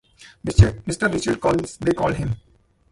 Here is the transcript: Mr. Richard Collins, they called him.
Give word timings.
Mr. 0.87 1.13
Richard 1.13 1.39
Collins, 1.39 1.77
they 1.77 1.93
called 1.93 2.15
him. 2.15 2.35